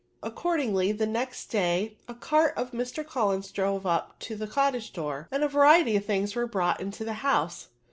[0.23, 3.05] Accordingly, the next day a cart of Mr.
[3.05, 7.05] Cullen's drove up to the cottage door, and a variety of things were brought into
[7.05, 7.67] the house.